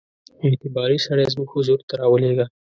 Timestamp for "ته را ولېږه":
1.87-2.45